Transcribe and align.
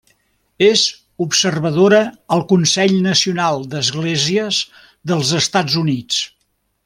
És 0.67 0.85
observadora 1.25 1.99
al 2.37 2.41
Consell 2.53 2.97
Nacional 3.09 3.63
d'Esglésies 3.75 4.63
dels 5.13 5.37
Estats 5.45 5.79
Units. 5.85 6.19